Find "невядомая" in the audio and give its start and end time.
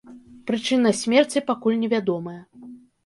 1.85-2.39